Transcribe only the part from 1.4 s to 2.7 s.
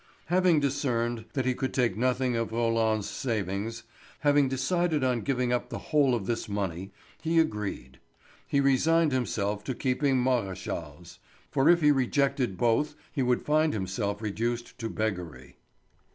he could take nothing of